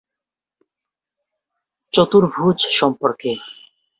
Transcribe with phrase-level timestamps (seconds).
[1.93, 3.31] চতুর্ভুজ সম্পর্কে।